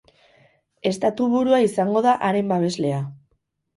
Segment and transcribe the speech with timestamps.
[0.91, 3.03] Estatu burua izango da haren babeslea.